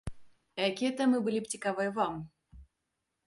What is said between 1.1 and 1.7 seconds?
былі б